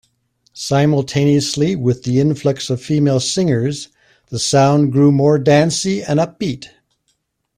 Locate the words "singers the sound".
3.19-4.91